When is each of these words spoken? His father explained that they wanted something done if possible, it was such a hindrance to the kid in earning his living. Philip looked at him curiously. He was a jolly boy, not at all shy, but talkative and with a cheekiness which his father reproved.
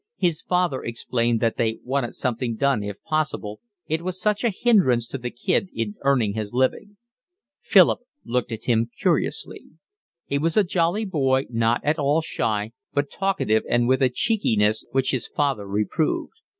His 0.17 0.41
father 0.41 0.83
explained 0.83 1.41
that 1.41 1.57
they 1.57 1.77
wanted 1.83 2.15
something 2.15 2.55
done 2.55 2.81
if 2.81 3.03
possible, 3.03 3.59
it 3.85 4.01
was 4.01 4.19
such 4.19 4.43
a 4.43 4.49
hindrance 4.49 5.05
to 5.05 5.19
the 5.19 5.29
kid 5.29 5.69
in 5.75 5.93
earning 6.01 6.33
his 6.33 6.53
living. 6.53 6.97
Philip 7.61 7.99
looked 8.25 8.51
at 8.51 8.63
him 8.63 8.89
curiously. 8.99 9.65
He 10.25 10.39
was 10.39 10.57
a 10.57 10.63
jolly 10.63 11.05
boy, 11.05 11.45
not 11.51 11.81
at 11.85 11.99
all 11.99 12.21
shy, 12.21 12.71
but 12.91 13.11
talkative 13.11 13.61
and 13.69 13.87
with 13.87 14.01
a 14.01 14.09
cheekiness 14.09 14.87
which 14.89 15.11
his 15.11 15.27
father 15.27 15.67
reproved. 15.67 16.33